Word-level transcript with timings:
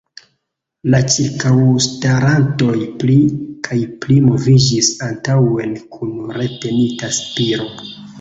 La 0.93 0.99
ĉirkaŭstarantoj 1.15 2.73
pli 3.03 3.17
kaj 3.67 3.77
pli 4.05 4.17
moviĝis 4.29 4.89
antaŭen 5.09 5.77
kun 5.99 6.17
retenita 6.39 7.11
spiro. 7.19 7.69